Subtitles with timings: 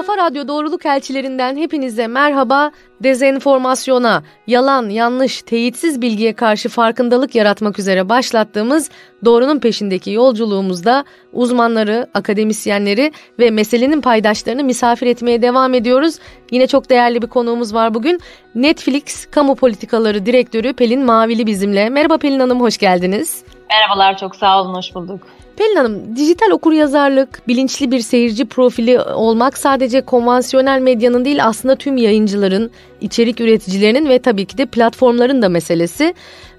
[0.00, 2.70] Kafa Radyo Doğruluk Elçilerinden hepinize merhaba.
[3.02, 8.90] Dezenformasyona, yalan, yanlış, teyitsiz bilgiye karşı farkındalık yaratmak üzere başlattığımız
[9.24, 16.18] doğrunun peşindeki yolculuğumuzda uzmanları, akademisyenleri ve meselenin paydaşlarını misafir etmeye devam ediyoruz.
[16.50, 18.20] Yine çok değerli bir konuğumuz var bugün.
[18.54, 21.90] Netflix Kamu Politikaları Direktörü Pelin Mavili bizimle.
[21.90, 23.44] Merhaba Pelin Hanım, hoş geldiniz.
[23.70, 25.20] Merhabalar, çok sağ olun, hoş bulduk.
[25.60, 31.96] Pelin Hanım, dijital okuryazarlık, bilinçli bir seyirci profili olmak sadece konvansiyonel medyanın değil aslında tüm
[31.96, 32.70] yayıncıların,
[33.00, 36.14] içerik üreticilerinin ve tabii ki de platformların da meselesi.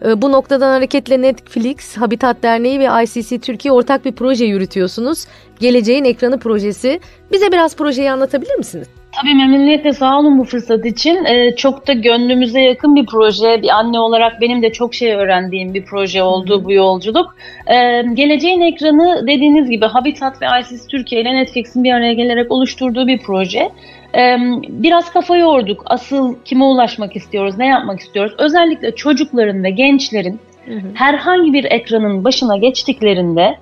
[0.06, 5.26] Ee, bu noktadan hareketle Netflix, Habitat Derneği ve ICC Türkiye ortak bir proje yürütüyorsunuz.
[5.60, 7.00] Geleceğin Ekranı projesi.
[7.32, 8.88] Bize biraz projeyi anlatabilir misiniz?
[9.22, 11.26] Tabii memnuniyetle sağ olun bu fırsat için.
[11.26, 13.62] Ee, çok da gönlümüze yakın bir proje.
[13.62, 17.36] Bir anne olarak benim de çok şey öğrendiğim bir proje oldu bu yolculuk.
[17.68, 23.08] Ee, geleceğin ekranı dediğiniz gibi Habitat ve ISIS Türkiye ile Netflix'in bir araya gelerek oluşturduğu
[23.08, 23.70] bir proje.
[24.16, 24.38] Ee,
[24.70, 25.84] biraz kafa yorduk.
[25.86, 28.34] Asıl kime ulaşmak istiyoruz, ne yapmak istiyoruz?
[28.38, 30.88] Özellikle çocukların ve gençlerin hı hı.
[30.94, 33.58] herhangi bir ekranın başına geçtiklerinde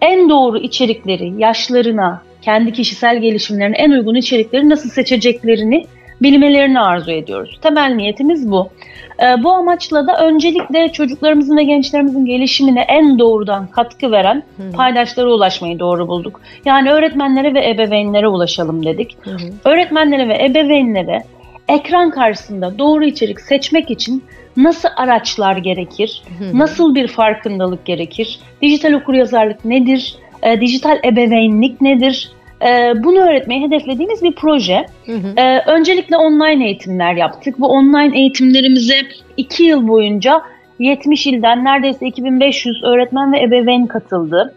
[0.00, 5.84] en doğru içerikleri yaşlarına, kendi kişisel gelişimlerine en uygun içerikleri nasıl seçeceklerini
[6.22, 7.58] bilmelerini arzu ediyoruz.
[7.62, 8.68] Temel niyetimiz bu.
[9.22, 14.42] E, bu amaçla da öncelikle çocuklarımızın ve gençlerimizin gelişimine en doğrudan katkı veren
[14.76, 16.40] paydaşlara ulaşmayı doğru bulduk.
[16.64, 19.16] Yani öğretmenlere ve ebeveynlere ulaşalım dedik.
[19.64, 21.22] Öğretmenlere ve ebeveynlere
[21.68, 24.24] ekran karşısında doğru içerik seçmek için
[24.56, 26.22] nasıl araçlar gerekir?
[26.52, 28.38] Nasıl bir farkındalık gerekir?
[28.62, 30.16] Dijital okuryazarlık nedir?
[30.42, 32.30] E, dijital ebeveynlik nedir?
[32.62, 34.86] E, bunu öğretmeyi hedeflediğimiz bir proje.
[35.06, 35.34] Hı hı.
[35.36, 37.60] E, öncelikle online eğitimler yaptık.
[37.60, 38.96] Bu online eğitimlerimize
[39.36, 40.42] iki yıl boyunca
[40.78, 44.54] 70 ilden neredeyse 2500 öğretmen ve ebeveyn katıldı.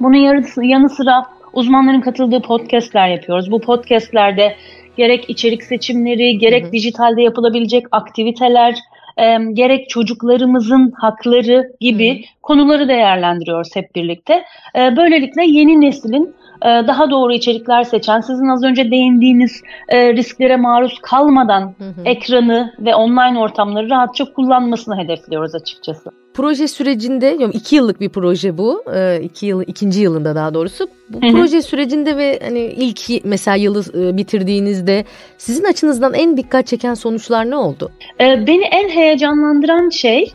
[0.00, 0.16] Bunun
[0.62, 1.22] yanı sıra
[1.52, 3.50] uzmanların katıldığı podcastler yapıyoruz.
[3.50, 4.56] Bu podcastlerde
[4.96, 6.72] gerek içerik seçimleri, gerek hı hı.
[6.72, 8.74] dijitalde yapılabilecek aktiviteler,
[9.18, 12.22] e, gerek çocuklarımızın hakları gibi Hı.
[12.42, 14.44] konuları değerlendiriyoruz hep birlikte.
[14.76, 20.56] E, böylelikle yeni neslin e, daha doğru içerikler seçen, sizin az önce değindiğiniz e, risklere
[20.56, 22.02] maruz kalmadan hı hı.
[22.04, 26.21] ekranı ve online ortamları rahatça kullanmasını hedefliyoruz açıkçası.
[26.34, 30.88] Proje sürecinde, iki yıllık bir proje bu, e, iki yıl, ikinci yılında daha doğrusu.
[31.08, 31.32] Bu Hı-hı.
[31.32, 33.82] proje sürecinde ve hani ilk mesela yılı
[34.16, 35.04] bitirdiğinizde
[35.38, 37.90] sizin açınızdan en dikkat çeken sonuçlar ne oldu?
[38.20, 40.32] Beni en heyecanlandıran şey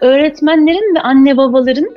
[0.00, 1.88] öğretmenlerin ve anne babaların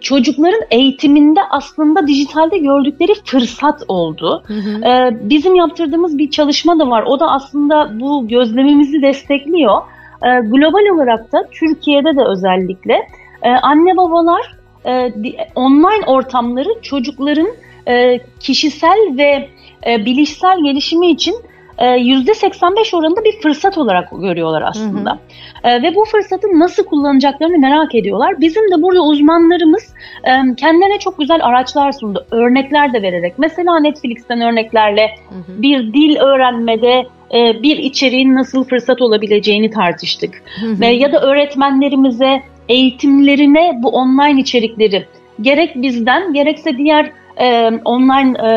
[0.00, 4.42] çocukların eğitiminde aslında dijitalde gördükleri fırsat oldu.
[4.46, 5.10] Hı-hı.
[5.30, 7.04] Bizim yaptırdığımız bir çalışma da var.
[7.06, 9.82] O da aslında bu gözlemimizi destekliyor.
[10.24, 13.08] E, global olarak da Türkiye'de de özellikle
[13.42, 15.12] e, anne babalar e,
[15.54, 17.48] online ortamları çocukların
[17.88, 19.48] e, kişisel ve
[19.86, 21.34] bilişsel gelişimi için
[21.78, 25.18] %85 oranında bir fırsat olarak görüyorlar aslında.
[25.62, 25.82] Hı hı.
[25.82, 28.40] Ve bu fırsatı nasıl kullanacaklarını merak ediyorlar.
[28.40, 29.94] Bizim de burada uzmanlarımız
[30.56, 32.26] kendilerine çok güzel araçlar sundu.
[32.30, 33.34] Örnekler de vererek.
[33.38, 35.62] Mesela Netflix'ten örneklerle hı hı.
[35.62, 37.06] bir dil öğrenmede
[37.62, 40.42] bir içeriğin nasıl fırsat olabileceğini tartıştık.
[40.60, 40.80] Hı hı.
[40.80, 45.06] Ve ya da öğretmenlerimize eğitimlerine bu online içerikleri
[45.40, 48.50] gerek bizden gerekse diğer e, online e,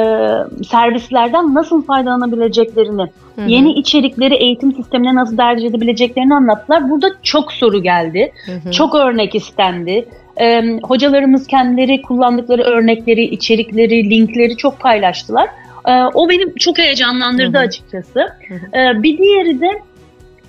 [0.63, 3.01] servislerden nasıl faydalanabileceklerini,
[3.35, 3.49] hı hı.
[3.49, 6.89] yeni içerikleri eğitim sistemine nasıl tercih edebileceklerini anlattılar.
[6.89, 8.71] Burada çok soru geldi, hı hı.
[8.71, 10.05] çok örnek istendi.
[10.37, 15.49] E, hocalarımız kendileri kullandıkları örnekleri, içerikleri, linkleri çok paylaştılar.
[15.87, 17.66] E, o benim çok heyecanlandırdı hı hı.
[17.66, 18.19] açıkçası.
[18.73, 19.69] E, bir diğeri de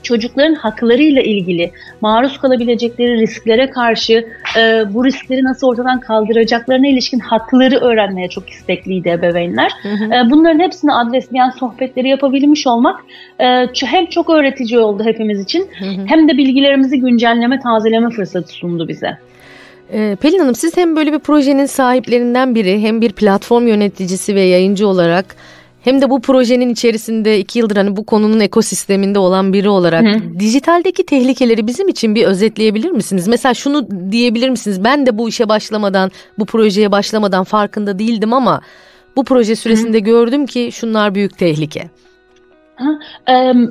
[0.03, 4.27] çocukların haklarıyla ilgili maruz kalabilecekleri risklere karşı
[4.57, 9.73] e, bu riskleri nasıl ortadan kaldıracaklarına ilişkin hakları öğrenmeye çok istekliydi ebeveynler.
[9.83, 10.05] Hı hı.
[10.05, 13.01] E, bunların hepsini adresleyen sohbetleri yapabilmiş olmak
[13.41, 16.07] e, hem çok öğretici oldu hepimiz için hı hı.
[16.07, 19.19] hem de bilgilerimizi güncelleme, tazeleme fırsatı sundu bize.
[19.93, 24.41] E, Pelin Hanım siz hem böyle bir projenin sahiplerinden biri hem bir platform yöneticisi ve
[24.41, 25.37] yayıncı olarak
[25.89, 30.39] hem de bu projenin içerisinde iki yıldır hani bu konunun ekosisteminde olan biri olarak Hı.
[30.39, 33.29] dijitaldeki tehlikeleri bizim için bir özetleyebilir misiniz?
[33.29, 34.85] Mesela şunu diyebilir misiniz?
[34.85, 38.61] Ben de bu işe başlamadan, bu projeye başlamadan farkında değildim ama
[39.17, 40.03] bu proje süresinde Hı.
[40.03, 41.91] gördüm ki şunlar büyük tehlike.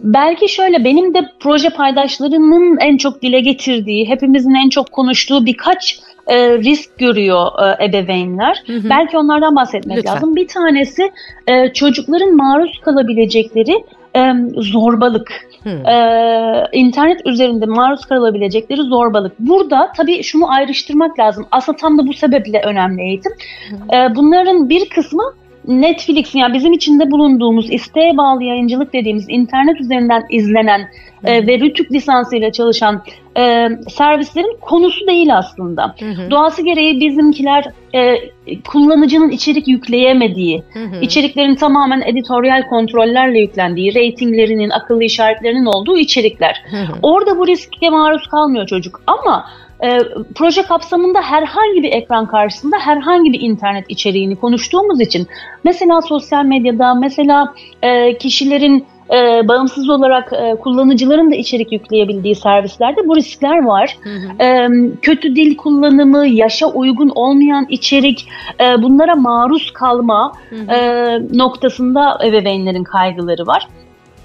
[0.04, 6.00] Belki şöyle benim de proje paydaşlarının en çok dile getirdiği, hepimizin en çok konuştuğu birkaç
[6.28, 8.64] e, risk görüyor e, ebeveynler.
[8.68, 8.90] Hı hı.
[8.90, 10.16] Belki onlardan bahsetmek Lütfen.
[10.16, 10.36] lazım.
[10.36, 11.12] Bir tanesi
[11.48, 13.84] e, çocukların maruz kalabilecekleri
[14.16, 15.48] e, zorbalık.
[15.64, 15.86] Hmm.
[15.88, 19.40] Ee, internet üzerinde maruz kalabilecekleri zorbalık.
[19.40, 21.46] Burada tabii şunu ayrıştırmak lazım.
[21.52, 23.32] Aslında tam da bu sebeple önemli eğitim.
[23.70, 23.94] Hmm.
[23.94, 25.24] Ee, bunların bir kısmı
[25.68, 30.82] Netflix'in yani bizim içinde bulunduğumuz isteğe bağlı yayıncılık dediğimiz internet üzerinden izlenen
[31.24, 33.04] e, ve Rütük lisansıyla çalışan
[33.38, 35.96] e, servislerin konusu değil aslında.
[36.00, 36.32] Hı hı.
[36.32, 38.16] Doğası gereği bizimkiler e,
[38.60, 41.02] kullanıcının içerik yükleyemediği, hı hı.
[41.02, 46.64] içeriklerin tamamen editoryal kontrollerle yüklendiği, reytinglerinin, akıllı işaretlerinin olduğu içerikler.
[46.72, 47.00] Hı hı.
[47.02, 49.46] Orada bu riske maruz kalmıyor çocuk ama
[49.84, 50.00] e,
[50.36, 55.28] proje kapsamında herhangi bir ekran karşısında herhangi bir internet içeriğini konuştuğumuz için
[55.64, 63.08] mesela sosyal medyada mesela e, kişilerin e, bağımsız olarak e, kullanıcıların da içerik yükleyebildiği servislerde
[63.08, 63.98] bu riskler var.
[64.04, 64.44] Hı hı.
[64.44, 64.68] E,
[65.02, 68.28] kötü dil kullanımı, yaşa uygun olmayan içerik,
[68.62, 70.72] e, bunlara maruz kalma hı hı.
[70.72, 73.68] E, noktasında ebeveynlerin kaygıları var.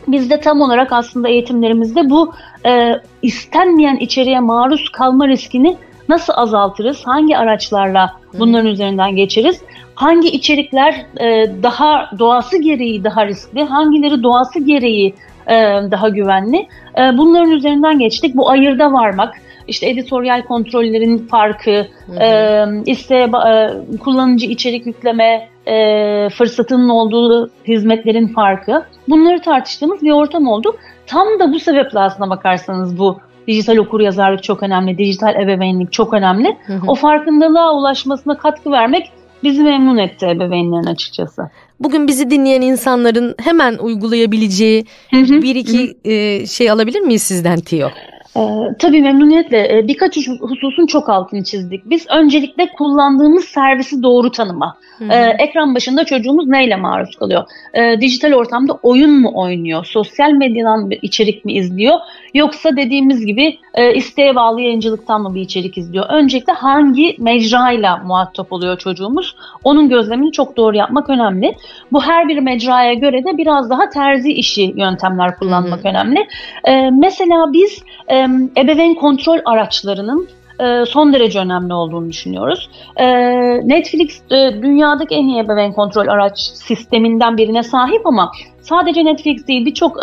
[0.09, 2.33] Biz de tam olarak aslında eğitimlerimizde bu
[2.67, 5.77] e, istenmeyen içeriğe maruz kalma riskini
[6.09, 7.03] nasıl azaltırız?
[7.07, 8.73] Hangi araçlarla bunların Hı.
[8.73, 9.63] üzerinden geçeriz?
[9.95, 13.65] Hangi içerikler e, daha doğası gereği daha riskli?
[13.65, 15.15] Hangileri doğası gereği
[15.47, 15.55] e,
[15.91, 16.69] daha güvenli?
[16.99, 18.37] E, bunların üzerinden geçtik.
[18.37, 19.35] Bu ayırda varmak,
[19.69, 21.87] işte editoryal kontrollerin farkı,
[22.21, 28.85] e, iste e, kullanıcı içerik yükleme e, fırsatının olduğu hizmetlerin farkı.
[29.09, 30.77] Bunları tartıştığımız bir ortam oldu.
[31.07, 33.19] Tam da bu sebeple aslına bakarsanız bu
[33.49, 36.57] dijital okur yazarlık çok önemli, dijital ebeveynlik çok önemli.
[36.67, 36.81] Hı hı.
[36.87, 39.13] O farkındalığa ulaşmasına katkı vermek
[39.43, 41.43] bizi memnun etti ebeveynlerin açıkçası.
[41.81, 45.43] Bugün bizi dinleyen insanların hemen uygulayabileceği hı hı.
[45.43, 46.11] bir iki hı.
[46.11, 47.89] E, şey alabilir miyiz sizden Tiyo?
[48.37, 48.41] Ee,
[48.79, 51.91] tabii memnuniyetle ee, birkaç hususun çok altını çizdik.
[51.91, 54.77] Biz öncelikle kullandığımız servisi doğru tanıma.
[55.11, 57.45] Ee, ekran başında çocuğumuz neyle maruz kalıyor?
[57.75, 59.85] Ee, dijital ortamda oyun mu oynuyor?
[59.85, 61.99] Sosyal medyadan bir içerik mi izliyor?
[62.35, 66.07] Yoksa dediğimiz gibi e, isteğe bağlı yayıncılıktan mı bir içerik izliyor?
[66.09, 69.37] Öncelikle hangi mecrayla muhatap oluyor çocuğumuz?
[69.65, 71.55] Onun gözlemini çok doğru yapmak önemli.
[71.93, 76.27] Bu her bir mecraya göre de biraz daha terzi işi yöntemler kullanmak hı önemli.
[76.69, 78.22] Ee, mesela biz e,
[78.57, 80.29] ebeveyn kontrol araçlarının
[80.61, 82.71] e, son derece önemli olduğunu düşünüyoruz.
[82.97, 83.07] E,
[83.69, 89.67] Netflix e, dünyadaki en iyi ebeveyn kontrol araç sisteminden birine sahip ama sadece Netflix değil
[89.67, 89.97] birçok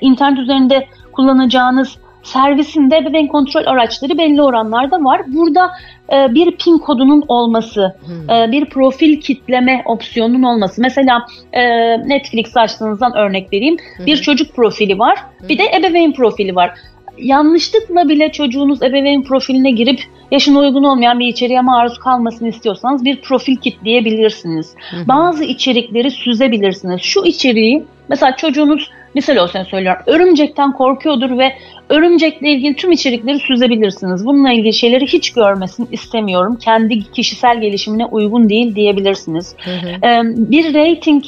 [0.00, 5.22] internet üzerinde kullanacağınız servisinde ebeveyn kontrol araçları belli oranlarda var.
[5.26, 5.70] Burada
[6.12, 8.30] e, bir pin kodunun olması, hmm.
[8.30, 10.80] e, bir profil kitleme opsiyonunun olması.
[10.80, 11.62] Mesela e,
[12.08, 13.76] Netflix açtığınızdan örnek vereyim.
[13.96, 14.06] Hmm.
[14.06, 15.48] Bir çocuk profili var, hmm.
[15.48, 16.74] bir de ebeveyn profili var
[17.18, 20.00] yanlışlıkla bile çocuğunuz ebeveyn profiline girip
[20.30, 24.74] yaşına uygun olmayan bir içeriğe maruz kalmasını istiyorsanız bir profil kitleyebilirsiniz.
[24.90, 25.08] Hı hı.
[25.08, 27.00] Bazı içerikleri süzebilirsiniz.
[27.02, 31.52] Şu içeriği mesela çocuğunuz misal olsun söylüyorum örümcekten korkuyordur ve
[31.88, 34.26] örümcekle ilgili tüm içerikleri süzebilirsiniz.
[34.26, 36.58] Bununla ilgili şeyleri hiç görmesini istemiyorum.
[36.64, 39.56] Kendi kişisel gelişimine uygun değil diyebilirsiniz.
[39.64, 40.22] Hı hı.
[40.50, 41.24] Bir rating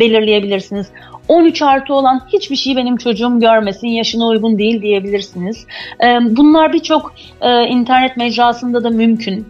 [0.00, 0.86] belirleyebilirsiniz.
[1.28, 5.66] 13 artı olan hiçbir şeyi benim çocuğum görmesin, yaşına uygun değil diyebilirsiniz.
[6.20, 7.14] Bunlar birçok
[7.68, 9.48] internet mecrasında da mümkün.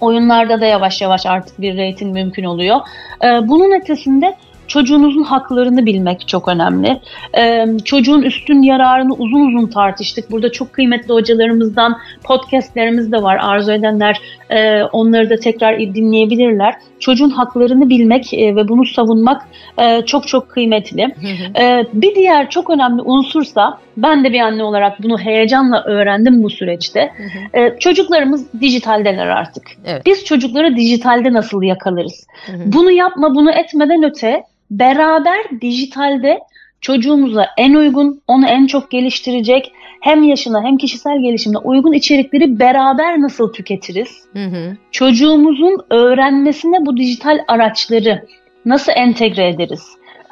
[0.00, 2.80] Oyunlarda da yavaş yavaş artık bir rating mümkün oluyor.
[3.22, 4.34] Bunun ötesinde
[4.70, 7.00] Çocuğunuzun haklarını bilmek çok önemli.
[7.38, 10.30] Ee, çocuğun üstün yararını uzun uzun tartıştık.
[10.30, 13.38] Burada çok kıymetli hocalarımızdan podcastlerimiz de var.
[13.42, 14.20] Arzu edenler
[14.50, 16.74] e, onları da tekrar dinleyebilirler.
[17.00, 19.42] Çocuğun haklarını bilmek e, ve bunu savunmak
[19.78, 21.14] e, çok çok kıymetli.
[21.60, 26.50] e, bir diğer çok önemli unsursa ben de bir anne olarak bunu heyecanla öğrendim bu
[26.50, 27.12] süreçte.
[27.54, 29.64] e, çocuklarımız dijitaldeler artık.
[29.86, 30.06] Evet.
[30.06, 32.26] Biz çocukları dijitalde nasıl yakalarız?
[32.66, 36.38] Bunu yapma bunu etmeden öte beraber dijitalde
[36.80, 43.20] çocuğumuza en uygun, onu en çok geliştirecek, hem yaşına hem kişisel gelişimine uygun içerikleri beraber
[43.20, 44.24] nasıl tüketiriz?
[44.32, 44.76] Hı hı.
[44.90, 48.26] Çocuğumuzun öğrenmesine bu dijital araçları
[48.64, 49.88] nasıl entegre ederiz?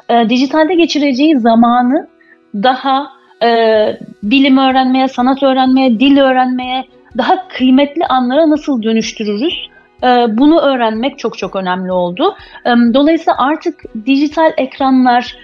[0.09, 2.09] E, dijitalde geçireceği zamanı
[2.55, 3.07] daha
[3.43, 3.49] e,
[4.23, 6.85] bilim öğrenmeye, sanat öğrenmeye, dil öğrenmeye,
[7.19, 9.68] daha kıymetli anlara nasıl dönüştürürüz?
[10.05, 12.37] Ee, bunu öğrenmek çok çok önemli oldu.
[12.67, 15.37] Dolayısıyla artık dijital ekranlar,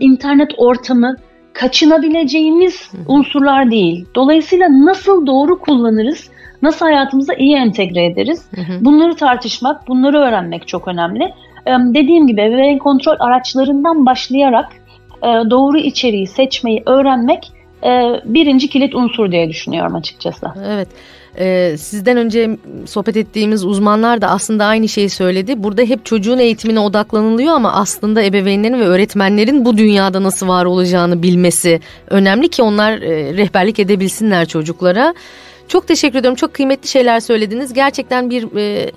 [0.00, 1.16] internet ortamı
[1.52, 4.06] kaçınabileceğimiz unsurlar değil.
[4.14, 6.30] Dolayısıyla nasıl doğru kullanırız,
[6.62, 8.48] nasıl hayatımıza iyi entegre ederiz?
[8.80, 11.32] Bunları tartışmak, bunları öğrenmek çok önemli.
[11.68, 14.72] Dediğim gibi ebeveyn kontrol araçlarından başlayarak
[15.22, 17.52] e, doğru içeriği seçmeyi öğrenmek
[17.84, 20.46] e, birinci kilit unsur diye düşünüyorum açıkçası.
[20.66, 20.88] Evet.
[21.38, 25.62] Ee, sizden önce sohbet ettiğimiz uzmanlar da aslında aynı şeyi söyledi.
[25.62, 31.22] Burada hep çocuğun eğitimine odaklanılıyor ama aslında ebeveynlerin ve öğretmenlerin bu dünyada nasıl var olacağını
[31.22, 35.14] bilmesi önemli ki onlar e, rehberlik edebilsinler çocuklara.
[35.68, 36.36] Çok teşekkür ediyorum.
[36.36, 37.72] Çok kıymetli şeyler söylediniz.
[37.72, 38.90] Gerçekten bir e,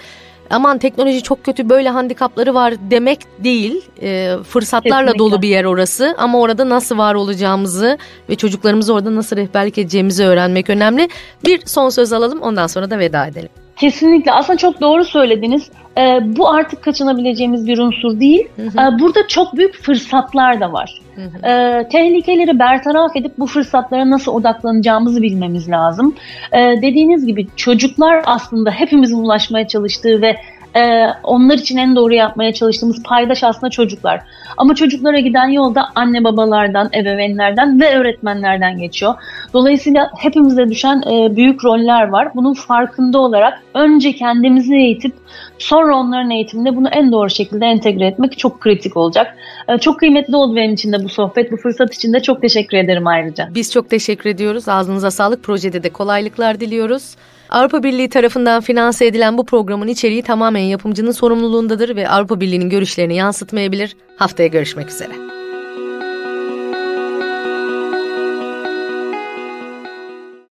[0.50, 3.82] aman teknoloji çok kötü böyle handikapları var demek değil.
[4.01, 5.20] E, fırsatlarla Kesinlikle.
[5.20, 7.98] dolu bir yer orası ama orada nasıl var olacağımızı
[8.29, 11.10] ve çocuklarımızı orada nasıl rehberlik edeceğimizi öğrenmek önemli.
[11.46, 13.50] Bir son söz alalım ondan sonra da veda edelim.
[13.80, 14.32] Kesinlikle.
[14.32, 15.72] Aslında çok doğru söylediniz.
[15.98, 18.48] Ee, bu artık kaçınabileceğimiz bir unsur değil.
[18.56, 18.68] Hı hı.
[18.68, 21.02] Ee, burada çok büyük fırsatlar da var.
[21.16, 21.52] Hı hı.
[21.52, 26.16] Ee, tehlikeleri bertaraf edip bu fırsatlara nasıl odaklanacağımızı bilmemiz lazım.
[26.52, 30.36] Ee, dediğiniz gibi çocuklar aslında hepimizin ulaşmaya çalıştığı ve
[30.76, 34.22] e, onlar için en doğru yapmaya çalıştığımız paydaş aslında çocuklar.
[34.58, 39.14] Ama çocuklara giden yolda anne babalardan, ebeveynlerden ve öğretmenlerden geçiyor.
[39.54, 42.32] Dolayısıyla hepimize düşen e, büyük roller var.
[42.36, 45.14] Bunun farkında olarak önce kendimizi eğitip
[45.58, 49.36] sonra onların eğitiminde bunu en doğru şekilde entegre etmek çok kritik olacak.
[49.68, 52.78] E, çok kıymetli oldu benim için de bu sohbet, bu fırsat için de çok teşekkür
[52.78, 53.50] ederim ayrıca.
[53.56, 54.68] Biz çok teşekkür ediyoruz.
[54.68, 55.44] Ağzınıza sağlık.
[55.44, 57.16] Projede de kolaylıklar diliyoruz.
[57.50, 63.15] Avrupa Birliği tarafından finanse edilen bu programın içeriği tamamen yapımcının sorumluluğundadır ve Avrupa Birliği'nin görüşlerini
[63.15, 63.96] yansıtmayabilir.
[64.18, 65.38] Haftaya görüşmek üzere.